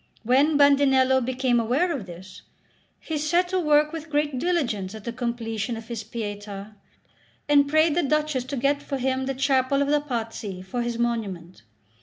[0.23, 2.41] When Bandinello became aware of this,
[2.99, 6.73] he set to work with great diligence at the completion of his Pietà,
[7.47, 10.97] and prayed the Duchess to get for him the chapel of the Pazzi for his
[10.97, 11.61] monument.